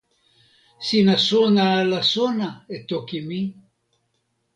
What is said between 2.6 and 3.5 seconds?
e toki mi?